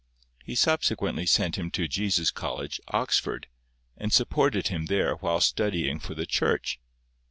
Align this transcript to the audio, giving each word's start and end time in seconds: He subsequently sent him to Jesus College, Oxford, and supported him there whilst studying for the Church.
He 0.43 0.55
subsequently 0.55 1.27
sent 1.27 1.59
him 1.59 1.69
to 1.69 1.87
Jesus 1.87 2.31
College, 2.31 2.81
Oxford, 2.87 3.45
and 3.95 4.11
supported 4.11 4.69
him 4.69 4.87
there 4.87 5.15
whilst 5.17 5.49
studying 5.49 5.99
for 5.99 6.15
the 6.15 6.25
Church. 6.25 6.79